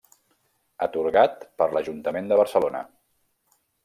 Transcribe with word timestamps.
Atorgat 0.85 1.45
per 1.63 1.67
l'Ajuntament 1.75 2.31
de 2.31 2.39
Barcelona. 2.41 2.81